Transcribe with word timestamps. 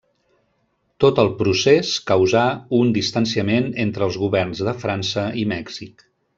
Tot 1.03 1.19
el 1.23 1.29
procés 1.41 1.91
causà 2.13 2.43
un 2.79 2.91
distanciament 2.97 3.71
entre 3.87 4.09
els 4.09 4.21
governs 4.25 4.65
de 4.71 4.77
França 4.87 5.31
i 5.45 5.49
Mèxic. 5.57 6.05